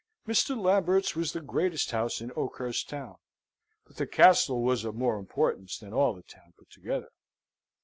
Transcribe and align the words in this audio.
Mr. 0.27 0.59
Lambert's 0.59 1.15
was 1.15 1.31
the 1.33 1.41
greatest 1.41 1.91
house 1.91 2.21
in 2.21 2.31
Oakhurst 2.35 2.89
town; 2.89 3.17
but 3.85 3.97
the 3.97 4.07
Castle 4.07 4.63
was 4.63 4.83
of 4.83 4.95
more 4.95 5.19
importance 5.19 5.77
than 5.77 5.93
all 5.93 6.15
the 6.15 6.23
town 6.23 6.53
put 6.57 6.71
together. 6.71 7.09